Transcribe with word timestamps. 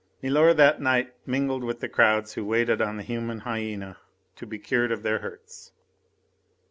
Milor 0.23 0.55
that 0.55 0.81
night 0.81 1.13
mingled 1.27 1.63
with 1.63 1.79
the 1.79 1.87
crowd 1.87 2.27
who 2.31 2.43
waited 2.43 2.81
on 2.81 2.97
the 2.97 3.03
human 3.03 3.37
hyena 3.41 3.97
to 4.35 4.47
be 4.47 4.57
cured 4.57 4.91
of 4.91 5.03
their 5.03 5.19
hurts. 5.19 5.73